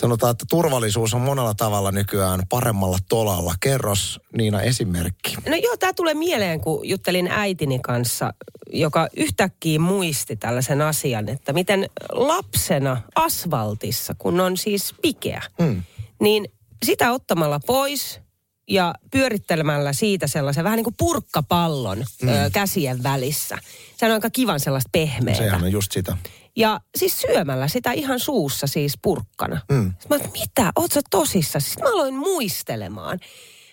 Sanotaan, 0.00 0.30
että 0.30 0.44
turvallisuus 0.50 1.14
on 1.14 1.20
monella 1.20 1.54
tavalla 1.54 1.92
nykyään 1.92 2.42
paremmalla 2.48 2.98
tolalla. 3.08 3.54
Kerros 3.60 4.20
Niina 4.36 4.62
esimerkki. 4.62 5.36
No 5.48 5.56
joo, 5.56 5.76
tämä 5.76 5.92
tulee 5.92 6.14
mieleen, 6.14 6.60
kun 6.60 6.88
juttelin 6.88 7.28
äitini 7.30 7.78
kanssa, 7.78 8.34
joka 8.72 9.08
yhtäkkiä 9.16 9.78
muisti 9.78 10.36
tällaisen 10.36 10.82
asian, 10.82 11.28
että 11.28 11.52
miten 11.52 11.90
lapsena 12.12 13.02
asfaltissa, 13.14 14.14
kun 14.18 14.40
on 14.40 14.56
siis 14.56 14.94
pikeä, 15.02 15.42
Mm. 15.58 15.82
niin 16.20 16.48
sitä 16.86 17.12
ottamalla 17.12 17.60
pois 17.66 18.20
ja 18.68 18.94
pyörittelemällä 19.10 19.92
siitä 19.92 20.26
sellaisen 20.26 20.64
vähän 20.64 20.76
niin 20.76 20.84
kuin 20.84 20.96
purkkapallon 20.98 21.98
mm. 22.22 22.28
ö, 22.28 22.50
käsien 22.52 23.02
välissä. 23.02 23.58
Se 23.96 24.06
on 24.06 24.12
aika 24.12 24.30
kivan 24.30 24.60
sellaista 24.60 24.88
pehmeää. 24.92 25.36
Sehän 25.36 25.64
on 25.64 25.72
just 25.72 25.92
sitä. 25.92 26.16
Ja 26.58 26.80
siis 26.96 27.20
syömällä 27.20 27.68
sitä 27.68 27.92
ihan 27.92 28.20
suussa 28.20 28.66
siis 28.66 28.98
purkkana. 29.02 29.60
Mm. 29.70 29.92
Sitten 29.98 30.08
mä 30.08 30.16
että 30.16 30.38
mitä, 30.40 30.72
oot 30.76 30.92
sä 30.92 31.00
tosissa? 31.10 31.60
Sitten 31.60 31.84
mä 31.84 31.90
aloin 31.90 32.14
muistelemaan. 32.14 33.18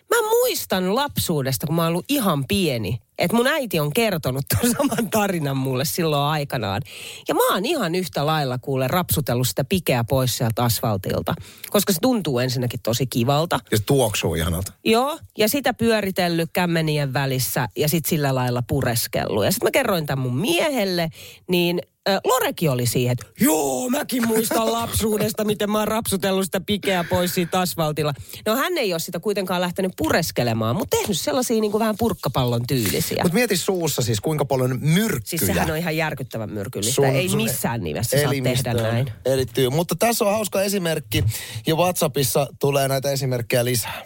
Mä 0.09 0.29
muistan 0.29 0.95
lapsuudesta, 0.95 1.67
kun 1.67 1.75
mä 1.75 1.81
oon 1.81 1.89
ollut 1.89 2.05
ihan 2.09 2.45
pieni, 2.47 2.99
että 3.17 3.37
mun 3.37 3.47
äiti 3.47 3.79
on 3.79 3.93
kertonut 3.93 4.45
tuon 4.49 4.73
saman 4.77 5.09
tarinan 5.09 5.57
mulle 5.57 5.85
silloin 5.85 6.21
aikanaan. 6.21 6.81
Ja 7.27 7.35
mä 7.35 7.53
oon 7.53 7.65
ihan 7.65 7.95
yhtä 7.95 8.25
lailla 8.25 8.57
kuule 8.57 8.87
rapsutellut 8.87 9.47
sitä 9.47 9.63
pikeä 9.63 10.03
pois 10.03 10.37
sieltä 10.37 10.63
asfaltilta, 10.63 11.33
koska 11.69 11.93
se 11.93 11.99
tuntuu 12.01 12.39
ensinnäkin 12.39 12.79
tosi 12.83 13.07
kivalta. 13.07 13.59
Ja 13.71 13.77
se 13.77 13.83
tuoksuu 13.83 14.35
ihanalta. 14.35 14.73
Joo, 14.83 15.19
ja 15.37 15.49
sitä 15.49 15.73
pyöritellyt 15.73 16.49
kämmenien 16.53 17.13
välissä 17.13 17.69
ja 17.77 17.89
sitten 17.89 18.09
sillä 18.09 18.35
lailla 18.35 18.63
pureskellut. 18.67 19.45
Ja 19.45 19.51
sitten 19.51 19.67
mä 19.67 19.71
kerroin 19.71 20.05
tämän 20.05 20.23
mun 20.23 20.37
miehelle, 20.37 21.09
niin 21.47 21.81
Lorekin 22.23 22.71
oli 22.71 22.85
siihen, 22.85 23.11
että 23.11 23.25
joo, 23.39 23.89
mäkin 23.89 24.27
muistan 24.27 24.71
lapsuudesta, 24.71 25.43
miten 25.43 25.71
mä 25.71 25.79
oon 25.79 25.87
rapsutellut 25.87 26.45
sitä 26.45 26.61
pikeä 26.61 27.03
pois 27.09 27.33
siitä 27.33 27.59
asfaltilla. 27.59 28.13
No 28.45 28.55
hän 28.55 28.77
ei 28.77 28.93
ole 28.93 28.99
sitä 28.99 29.19
kuitenkaan 29.19 29.61
lähtenyt 29.61 29.91
pureskelemaan, 29.97 30.75
mutta 30.75 30.97
tehnyt 30.97 31.17
sellaisia 31.19 31.61
niin 31.61 31.71
kuin 31.71 31.79
vähän 31.79 31.95
purkkapallon 31.99 32.67
tyylisiä. 32.67 33.23
Mutta 33.23 33.35
mieti 33.35 33.57
suussa 33.57 34.01
siis, 34.01 34.21
kuinka 34.21 34.45
paljon 34.45 34.79
myrkkyjä. 34.81 35.21
Siis 35.25 35.45
sehän 35.45 35.71
on 35.71 35.77
ihan 35.77 35.97
järkyttävän 35.97 36.49
myrkyllistä. 36.49 36.95
sun- 36.95 37.05
ei 37.05 37.29
sun 37.29 37.41
missään 37.41 37.83
nimessä 37.83 38.17
saa 38.21 38.31
tehdä 38.43 38.73
näin. 38.73 39.11
Erittyy. 39.25 39.69
Mutta 39.69 39.95
tässä 39.95 40.25
on 40.25 40.31
hauska 40.31 40.61
esimerkki 40.61 41.23
ja 41.67 41.75
WhatsAppissa 41.75 42.47
tulee 42.59 42.87
näitä 42.87 43.11
esimerkkejä 43.11 43.65
lisää. 43.65 44.01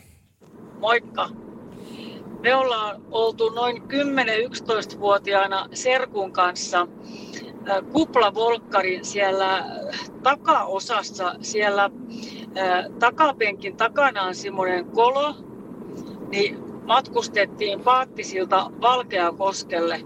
Moikka. 0.80 1.30
Me 2.42 2.56
ollaan 2.56 3.02
oltu 3.12 3.50
noin 3.50 3.82
10-11-vuotiaana 3.82 5.70
Serkun 5.74 6.32
kanssa 6.32 6.88
kuplavolkkarin 7.92 9.06
siellä 9.06 9.66
takaosassa. 10.24 11.36
Siellä 11.42 11.90
takapenkin 13.00 13.78
takana 13.78 14.24
on 14.24 14.36
semmoinen 14.36 14.86
kolo, 14.86 15.36
niin 16.30 16.58
matkustettiin 16.86 17.80
Paattisilta 17.80 18.72
Valkeakoskelle. 18.82 20.02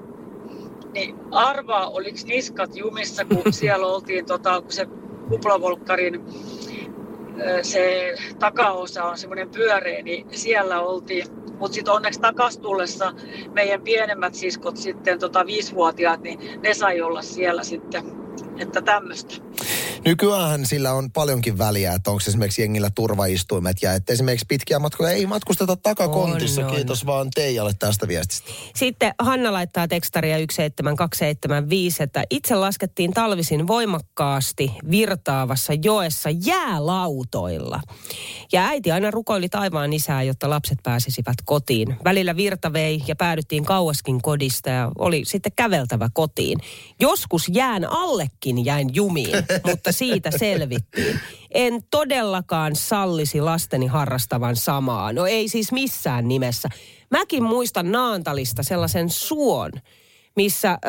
Niin 0.93 1.15
arvaa, 1.31 1.89
oliko 1.89 2.17
niskat 2.25 2.75
jumissa, 2.75 3.25
kun 3.25 3.53
siellä 3.61 3.87
oltiin, 3.87 4.25
tota, 4.25 4.61
kun 4.61 4.71
se 4.71 4.87
kuplavolkkarin 5.29 6.25
se 7.61 8.15
takaosa 8.39 9.03
on 9.03 9.17
semmoinen 9.17 9.49
pyöreä, 9.49 10.01
niin 10.01 10.27
siellä 10.31 10.81
oltiin. 10.81 11.42
Mutta 11.59 11.75
sitten 11.75 11.93
onneksi 11.93 12.19
takas 12.19 12.57
tullessa 12.57 13.13
meidän 13.53 13.81
pienemmät 13.81 14.35
siskot 14.35 14.77
sitten 14.77 15.19
tota 15.19 15.45
viisivuotiaat, 15.45 16.21
niin 16.21 16.61
ne 16.61 16.73
sai 16.73 17.01
olla 17.01 17.21
siellä 17.21 17.63
sitten. 17.63 18.23
Että 18.57 18.81
tämmöistä. 18.81 19.35
Nykyään 20.05 20.65
sillä 20.65 20.93
on 20.93 21.11
paljonkin 21.11 21.57
väliä, 21.57 21.93
että 21.93 22.11
onko 22.11 22.23
esimerkiksi 22.27 22.61
jengillä 22.61 22.89
turvaistuimet 22.95 23.77
ja 23.81 23.93
että 23.93 24.13
esimerkiksi 24.13 24.45
pitkiä 24.49 24.79
matkoja 24.79 25.11
ei 25.11 25.25
matkusteta 25.25 25.75
takakontissa. 25.75 26.61
On, 26.61 26.67
on. 26.67 26.75
Kiitos 26.75 27.05
vaan 27.05 27.29
Teijalle 27.35 27.71
tästä 27.79 28.07
viestistä. 28.07 28.51
Sitten 28.75 29.13
Hanna 29.19 29.53
laittaa 29.53 29.87
tekstaria 29.87 30.35
17275, 30.37 32.03
että 32.03 32.23
itse 32.29 32.55
laskettiin 32.55 33.11
talvisin 33.11 33.67
voimakkaasti 33.67 34.71
virtaavassa 34.91 35.73
joessa 35.83 36.29
jäälautoilla. 36.29 37.81
Ja 38.51 38.67
äiti 38.67 38.91
aina 38.91 39.11
rukoili 39.11 39.49
taivaan 39.49 39.93
isää, 39.93 40.23
jotta 40.23 40.49
lapset 40.49 40.77
pääsisivät 40.83 41.35
kotiin. 41.45 41.95
Välillä 42.03 42.35
virta 42.35 42.73
vei 42.73 43.03
ja 43.07 43.15
päädyttiin 43.15 43.65
kauaskin 43.65 44.21
kodista 44.21 44.69
ja 44.69 44.91
oli 44.97 45.21
sitten 45.25 45.51
käveltävä 45.55 46.09
kotiin. 46.13 46.59
Joskus 46.99 47.49
jään 47.53 47.91
allekin 47.91 48.65
jäin 48.65 48.89
jumiin, 48.95 49.35
mutta 49.69 49.91
siitä 49.91 50.31
selvittiin. 50.31 51.19
En 51.51 51.83
todellakaan 51.91 52.75
sallisi 52.75 53.41
lasteni 53.41 53.87
harrastavan 53.87 54.55
samaa. 54.55 55.13
No 55.13 55.25
ei 55.25 55.47
siis 55.47 55.71
missään 55.71 56.27
nimessä. 56.27 56.69
Mäkin 57.11 57.43
muistan 57.43 57.91
Naantalista 57.91 58.63
sellaisen 58.63 59.09
suon, 59.09 59.71
missä 60.35 60.71
äh, 60.71 60.79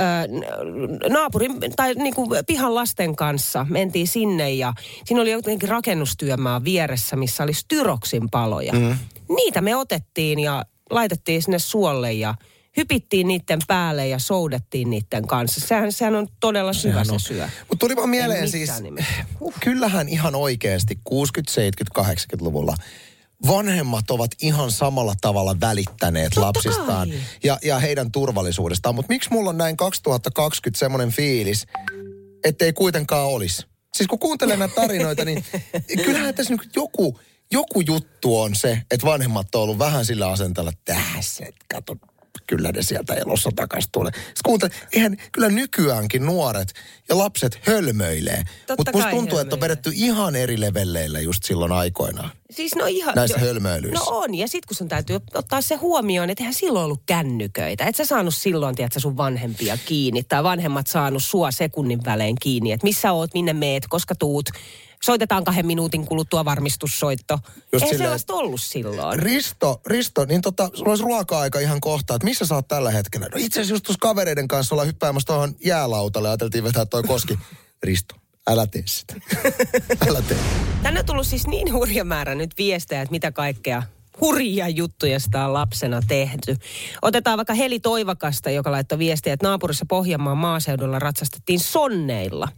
naapurin 1.09 1.53
tai 1.77 1.95
niinku 1.95 2.29
pihan 2.47 2.75
lasten 2.75 3.17
kanssa 3.17 3.67
mentiin 3.71 4.09
sinne 4.09 4.51
ja 4.51 4.73
siinä 5.05 5.23
oli 5.23 5.31
jotenkin 5.31 5.69
rakennustyömaa 5.69 6.65
vieressä, 6.65 7.17
missä 7.17 7.45
oli 7.45 7.55
styroksin 7.55 8.31
paloja. 8.31 8.73
Mm. 8.73 8.97
Niitä 9.37 9.61
me 9.61 9.77
otettiin 9.77 10.39
ja 10.39 10.65
laitettiin 10.91 11.43
sinne 11.43 11.59
suolle 11.59 12.13
ja 12.13 12.35
hypittiin 12.77 13.29
niiden 13.29 13.59
päälle 13.67 14.09
ja 14.09 14.19
soudettiin 14.19 14.91
niiden 14.91 15.27
kanssa. 15.27 15.61
Sehän, 15.61 15.93
sehän 15.93 16.15
on 16.15 16.29
todella 16.41 16.73
syvä 16.73 17.05
se 17.05 17.19
syö. 17.19 17.49
Mutta 17.69 17.77
tuli 17.87 17.97
vaan 17.97 18.09
mieleen 18.09 18.49
siis, 18.49 18.81
nimessä. 18.81 19.13
kyllähän 19.61 20.09
ihan 20.09 20.35
oikeasti 20.35 20.99
60-, 21.11 21.15
70-, 21.99 22.05
80-luvulla 22.05 22.75
vanhemmat 23.47 24.11
ovat 24.11 24.31
ihan 24.43 24.71
samalla 24.71 25.15
tavalla 25.21 25.57
välittäneet 25.61 26.33
Totta 26.35 26.47
lapsistaan 26.47 27.09
kai. 27.09 27.19
ja, 27.45 27.59
ja 27.65 27.79
heidän 27.79 28.13
turvallisuudestaan. 28.13 28.95
Mutta 28.95 29.13
miksi 29.13 29.31
mulla 29.31 29.51
on 29.51 29.59
näin 29.59 29.77
2020 29.77 30.79
semmoinen 30.79 31.11
fiilis, 31.11 31.67
ettei 32.45 32.73
kuitenkaan 32.73 33.27
olisi? 33.27 33.67
Siis 33.95 34.09
kun 34.09 34.19
kuuntelen 34.19 34.59
näitä 34.59 34.75
tarinoita, 34.75 35.25
niin 35.25 35.45
kyllähän 36.05 36.35
tässä 36.35 36.55
nyt 36.55 36.77
joku, 36.77 37.21
joku 37.53 37.81
juttu 37.81 38.41
on 38.41 38.55
se, 38.55 38.83
että 38.91 39.07
vanhemmat 39.07 39.55
on 39.55 39.63
ollut 39.63 39.79
vähän 39.79 40.05
sillä 40.05 40.29
asenteella, 40.29 40.71
että 40.71 40.95
tässä, 41.15 41.45
kato, 41.75 41.97
kyllä 42.47 42.73
ne 42.73 42.83
sieltä 42.83 43.15
elossa 43.15 43.51
takas 43.57 43.89
tulee. 43.93 44.13
Sitten 44.15 44.33
kuuntelen, 44.45 44.77
eihän 44.93 45.17
kyllä 45.33 45.49
nykyäänkin 45.49 46.27
nuoret 46.27 46.75
ja 47.09 47.19
lapset 47.19 47.59
hölmöilee. 47.67 48.43
Mutta 48.79 48.93
musta 48.93 49.11
tuntuu, 49.11 49.39
että 49.39 49.55
on 49.55 49.61
hölmöilee. 49.61 49.61
vedetty 49.61 49.91
ihan 49.95 50.37
eri 50.37 50.61
levelleillä 50.61 51.21
just 51.21 51.45
silloin 51.45 51.73
aikoinaan. 51.73 52.31
Siis 52.51 52.75
no 52.75 52.87
ihan... 52.87 53.15
Näissä 53.15 53.39
no, 53.39 53.47
hölmöilyissä. 53.47 54.11
No 54.11 54.19
on, 54.19 54.35
ja 54.35 54.49
sitten 54.49 54.69
kun 54.69 54.77
sun 54.77 54.89
täytyy 54.89 55.21
ottaa 55.35 55.61
se 55.61 55.75
huomioon, 55.75 56.31
että 56.31 56.43
eihän 56.43 56.55
silloin 56.55 56.85
ollut 56.85 57.03
kännyköitä. 57.07 57.85
Et 57.85 57.97
sä 57.97 58.05
saanut 58.05 58.35
silloin, 58.35 58.77
tiedätkö, 58.77 59.01
sun 59.01 59.17
vanhempia 59.17 59.79
kiinni, 59.87 60.23
tai 60.23 60.43
vanhemmat 60.43 60.87
saanut 60.87 61.23
sua 61.23 61.51
sekunnin 61.51 62.05
välein 62.05 62.37
kiinni, 62.41 62.73
että 62.73 62.85
missä 62.85 63.13
oot, 63.13 63.35
minne 63.35 63.53
meet, 63.53 63.87
koska 63.89 64.15
tuut. 64.15 64.51
Soitetaan 65.05 65.45
kahden 65.45 65.67
minuutin 65.67 66.07
kuluttua 66.07 66.45
varmistussoitto. 66.45 67.39
Just 67.45 67.57
Eihän 67.73 67.89
silleen, 67.89 67.99
sellaista 67.99 68.35
ollut 68.35 68.61
silloin. 68.61 69.19
Risto, 69.19 69.81
Risto, 69.87 70.25
niin 70.25 70.41
tota, 70.41 70.71
sulla 70.75 70.91
olisi 70.91 71.05
ruoka-aika 71.05 71.59
ihan 71.59 71.81
kohta, 71.81 72.15
että 72.15 72.25
missä 72.25 72.47
sä 72.47 72.55
oot 72.55 72.69
tällä 72.69 72.91
hetkellä? 72.91 73.27
No 73.27 73.37
itse 73.37 73.61
asiassa 73.61 73.91
just 73.91 74.01
kavereiden 74.01 74.49
kanssa 74.49 74.75
ollaan 74.75 74.89
hyppäämässä 74.89 75.27
tuohon 75.27 75.57
jäälautalle 75.65 76.29
ja 76.29 76.31
ajateltiin 76.31 76.65
vetää 76.65 76.87
toi 76.87 77.03
koski. 77.03 77.39
Risto, 77.83 78.15
älä 78.47 78.67
tee 78.67 78.83
sitä. 78.87 79.15
älä 80.09 80.23
tee. 80.23 80.39
Tänne 80.83 81.01
on 81.01 81.07
tullut 81.07 81.27
siis 81.27 81.47
niin 81.47 81.73
hurja 81.73 82.05
määrä 82.05 82.35
nyt 82.35 82.51
viestejä, 82.59 83.03
että 83.03 83.13
mitä 83.13 83.33
kaikkea 83.33 83.83
hurjia 84.21 84.69
juttuja 84.69 85.21
sitä 85.21 85.47
on 85.47 85.53
lapsena 85.53 86.01
tehty. 86.09 86.57
Otetaan 87.03 87.39
vaikka 87.39 87.55
Heli 87.55 87.81
Toivakasta, 87.81 88.51
joka 88.51 88.73
laittoi 88.73 88.99
viestiä, 88.99 89.33
että 89.33 89.47
naapurissa 89.47 89.85
Pohjanmaan 89.89 90.39
maaseudulla 90.39 90.99
ratsastettiin 90.99 91.61
sonneilla 91.61 92.49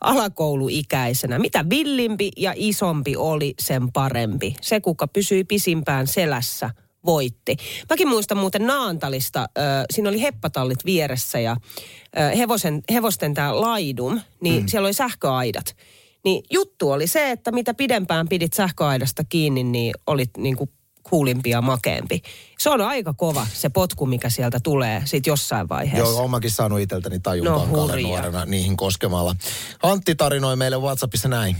alakouluikäisenä. 0.00 1.38
Mitä 1.38 1.64
villimpi 1.70 2.30
ja 2.36 2.52
isompi 2.56 3.16
oli, 3.16 3.54
sen 3.60 3.92
parempi. 3.92 4.54
Se, 4.60 4.80
kuka 4.80 5.08
pysyi 5.08 5.44
pisimpään 5.44 6.06
selässä, 6.06 6.70
voitti. 7.04 7.56
Mäkin 7.90 8.08
muistan 8.08 8.38
muuten 8.38 8.66
Naantalista, 8.66 9.40
äh, 9.40 9.84
siinä 9.90 10.08
oli 10.08 10.22
heppatallit 10.22 10.84
vieressä 10.84 11.40
ja 11.40 11.56
äh, 12.18 12.38
hevosen, 12.38 12.82
hevosten 12.92 13.34
tämä 13.34 13.60
laidum, 13.60 14.20
niin 14.40 14.62
mm. 14.62 14.68
siellä 14.68 14.86
oli 14.86 14.94
sähköaidat. 14.94 15.76
Niin 16.24 16.42
juttu 16.50 16.90
oli 16.90 17.06
se, 17.06 17.30
että 17.30 17.52
mitä 17.52 17.74
pidempään 17.74 18.28
pidit 18.28 18.52
sähköaidasta 18.52 19.24
kiinni, 19.28 19.62
niin 19.62 19.94
olit 20.06 20.30
niin 20.36 20.56
kuin 20.56 20.70
kuulimpi 21.10 21.50
ja 21.50 21.62
makeempi. 21.62 22.22
Se 22.58 22.70
on 22.70 22.80
aika 22.80 23.14
kova 23.14 23.46
se 23.52 23.68
potku, 23.68 24.06
mikä 24.06 24.30
sieltä 24.30 24.60
tulee 24.62 25.02
sit 25.04 25.26
jossain 25.26 25.68
vaiheessa. 25.68 26.12
Joo, 26.12 26.20
oon 26.20 26.30
mäkin 26.30 26.50
saanut 26.50 26.80
itseltäni 26.80 27.20
tajuntaan 27.20 27.72
No, 27.72 27.96
nuorena 27.96 28.44
niihin 28.44 28.76
koskemalla. 28.76 29.34
Antti 29.82 30.14
tarinoi 30.14 30.56
meille 30.56 30.76
WhatsAppissa 30.76 31.28
näin. 31.28 31.56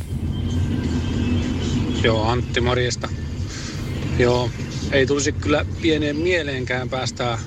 Joo, 2.02 2.22
Antti, 2.24 2.60
morjesta. 2.60 3.08
Joo, 4.18 4.50
ei 4.92 5.06
tulisi 5.06 5.32
kyllä 5.32 5.66
pieneen 5.82 6.16
mieleenkään 6.16 6.88
päästää 6.88 7.38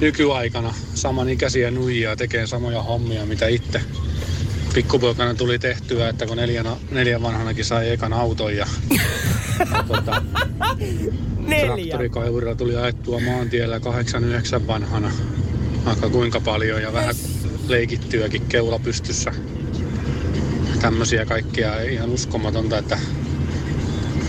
nykyaikana 0.00 0.74
samanikäisiä 0.94 1.70
nuijia 1.70 2.16
tekemään 2.16 2.48
samoja 2.48 2.82
hommia, 2.82 3.26
mitä 3.26 3.48
itse 3.48 3.80
pikkupoikana 4.74 5.34
tuli 5.34 5.58
tehtyä, 5.58 6.08
että 6.08 6.26
kun 6.26 6.36
neljän, 6.36 6.66
neljän 6.90 7.22
vanhanakin 7.22 7.64
sai 7.64 7.90
ekan 7.90 8.12
auton 8.12 8.56
ja, 8.56 8.66
ja 9.74 9.82
tota, 9.88 10.22
Neljä. 11.38 11.66
traktorikaivurilla 11.66 12.54
tuli 12.54 12.76
ajettua 12.76 13.20
maantiellä 13.20 13.78
8-9 13.78 14.66
vanhana. 14.66 15.10
Aika 15.86 16.08
kuinka 16.08 16.40
paljon 16.40 16.82
ja 16.82 16.92
vähän 16.92 17.14
leikittyäkin 17.68 18.42
keula 18.48 18.78
pystyssä. 18.78 19.32
Tämmöisiä 20.80 21.26
kaikkia 21.26 21.82
ihan 21.82 22.10
uskomatonta, 22.10 22.78
että 22.78 22.98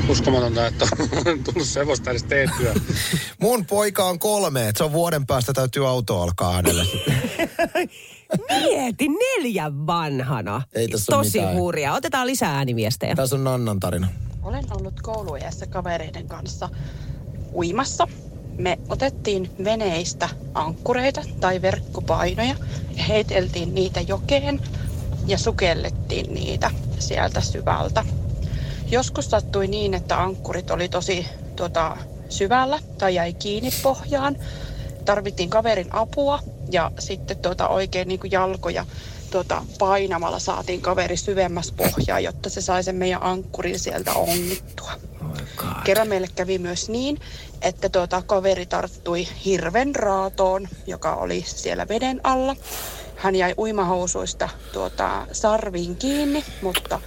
uskomatonta, 0.09 0.67
että 0.67 0.85
on 1.31 1.43
tullut 1.43 1.67
semmoista 1.67 2.11
edes 2.11 2.23
tehtyä. 2.23 2.73
Mun 3.41 3.65
poika 3.65 4.05
on 4.05 4.19
kolme, 4.19 4.69
että 4.69 4.77
se 4.77 4.83
on 4.83 4.91
vuoden 4.93 5.25
päästä 5.25 5.53
täytyy 5.53 5.87
auto 5.87 6.21
alkaa 6.21 6.53
hänelle. 6.53 6.85
Mieti, 8.59 9.07
neljän 9.07 9.87
vanhana. 9.87 10.61
Ei 10.73 10.87
tässä 10.87 11.11
Tosi 11.11 11.39
mitään. 11.39 11.57
hurjaa. 11.57 11.95
Otetaan 11.95 12.27
lisää 12.27 12.55
ääniviestejä. 12.57 13.15
Tässä 13.15 13.35
on 13.35 13.43
Nannan 13.43 13.79
tarina. 13.79 14.07
Olen 14.43 14.65
ollut 14.71 15.01
kouluiässä 15.01 15.67
kavereiden 15.67 16.27
kanssa 16.27 16.69
uimassa. 17.53 18.07
Me 18.57 18.79
otettiin 18.89 19.51
veneistä 19.63 20.29
ankkureita 20.53 21.21
tai 21.39 21.61
verkkopainoja 21.61 22.55
ja 22.97 23.03
heiteltiin 23.03 23.75
niitä 23.75 24.01
jokeen 24.01 24.61
ja 25.27 25.37
sukellettiin 25.37 26.33
niitä 26.33 26.71
sieltä 26.99 27.41
syvältä. 27.41 28.05
Joskus 28.91 29.29
sattui 29.29 29.67
niin, 29.67 29.93
että 29.93 30.21
ankkurit 30.21 30.71
oli 30.71 30.89
tosi 30.89 31.27
tota, 31.55 31.97
syvällä 32.29 32.79
tai 32.97 33.15
jäi 33.15 33.33
kiinni 33.33 33.69
pohjaan. 33.83 34.35
Tarvittiin 35.05 35.49
kaverin 35.49 35.95
apua 35.95 36.39
ja 36.71 36.91
sitten 36.99 37.37
tuota, 37.37 37.67
oikein 37.67 38.07
niin 38.07 38.19
kuin 38.19 38.31
jalkoja 38.31 38.85
tuota, 39.31 39.63
painamalla 39.79 40.39
saatiin 40.39 40.81
kaveri 40.81 41.17
syvemmäs 41.17 41.71
pohjaa, 41.71 42.19
jotta 42.19 42.49
se 42.49 42.61
sai 42.61 42.83
sen 42.83 42.95
meidän 42.95 43.23
ankkurin 43.23 43.79
sieltä 43.79 44.13
ongittua. 44.13 44.91
Kerran 45.83 46.07
meille 46.07 46.27
kävi 46.35 46.57
myös 46.57 46.89
niin, 46.89 47.19
että 47.61 47.89
tuota, 47.89 48.21
kaveri 48.21 48.65
tarttui 48.65 49.27
hirven 49.45 49.95
raatoon, 49.95 50.67
joka 50.87 51.15
oli 51.15 51.43
siellä 51.47 51.87
veden 51.87 52.21
alla. 52.23 52.55
Hän 53.15 53.35
jäi 53.35 53.53
uimahousuista 53.57 54.49
tuota, 54.73 55.27
sarviin 55.31 55.95
kiinni, 55.95 56.43
mutta 56.61 57.01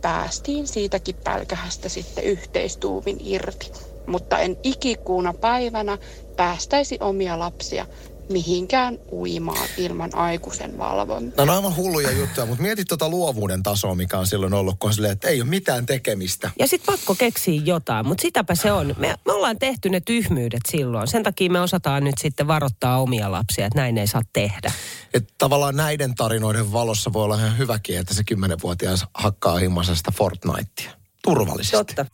päästiin 0.00 0.68
siitäkin 0.68 1.16
pälkähästä 1.24 1.88
sitten 1.88 2.24
yhteistuumin 2.24 3.16
irti. 3.20 3.70
Mutta 4.06 4.38
en 4.38 4.56
ikikuuna 4.64 5.34
päivänä 5.40 5.98
päästäisi 6.36 6.96
omia 7.00 7.38
lapsia 7.38 7.86
mihinkään 8.30 8.98
uimaan 9.12 9.68
ilman 9.76 10.14
aikuisen 10.14 10.78
valvontaa. 10.78 11.46
No, 11.46 11.52
on 11.52 11.56
aivan 11.56 11.76
hulluja 11.76 12.10
juttuja, 12.10 12.46
mutta 12.46 12.62
mietit 12.62 12.88
tuota 12.88 13.08
luovuuden 13.08 13.62
tasoa, 13.62 13.94
mikä 13.94 14.18
on 14.18 14.26
silloin 14.26 14.54
ollut, 14.54 14.76
kun 14.78 14.88
on 14.88 14.94
silleen, 14.94 15.12
että 15.12 15.28
ei 15.28 15.40
ole 15.40 15.50
mitään 15.50 15.86
tekemistä. 15.86 16.50
Ja 16.58 16.66
sitten 16.66 16.94
pakko 16.94 17.14
keksiä 17.14 17.62
jotain, 17.64 18.06
mutta 18.06 18.22
sitäpä 18.22 18.54
se 18.54 18.72
on. 18.72 18.94
Me, 18.98 19.14
me 19.26 19.32
ollaan 19.32 19.58
tehty 19.58 19.88
ne 19.88 20.00
tyhmyydet 20.00 20.60
silloin. 20.68 21.08
Sen 21.08 21.22
takia 21.22 21.50
me 21.50 21.60
osataan 21.60 22.04
nyt 22.04 22.14
sitten 22.18 22.46
varoittaa 22.46 23.00
omia 23.00 23.32
lapsia, 23.32 23.66
että 23.66 23.78
näin 23.78 23.98
ei 23.98 24.06
saa 24.06 24.22
tehdä. 24.32 24.72
Että 25.14 25.34
tavallaan 25.38 25.76
näiden 25.76 26.14
tarinoiden 26.14 26.72
valossa 26.72 27.12
voi 27.12 27.24
olla 27.24 27.36
ihan 27.36 27.58
hyväkin, 27.58 27.98
että 27.98 28.14
se 28.14 28.24
kymmenenvuotias 28.24 29.04
hakkaa 29.14 29.58
himmasesta 29.58 30.12
Fortnitea. 30.12 30.90
Turvallisesti. 31.22 31.76
Totta. 31.76 32.06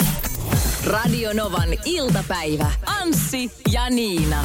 Radio 0.87 1.32
Novan 1.32 1.68
iltapäivä. 1.85 2.70
Anssi 2.87 3.52
ja 3.73 3.90
Niina. 3.90 4.44